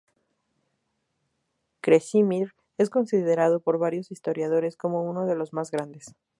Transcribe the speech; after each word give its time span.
Krešimir 1.81 2.53
es 2.79 2.89
considerado, 2.89 3.59
por 3.59 3.77
varios 3.77 4.09
historiadores, 4.11 4.75
como 4.75 5.03
uno 5.03 5.27
de 5.27 5.35
los 5.35 5.53
más 5.53 5.69
grandes. 5.69 6.15